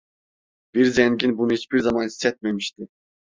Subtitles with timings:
[0.73, 2.87] Bir zengin bunu hiçbir zaman hissetmemişti.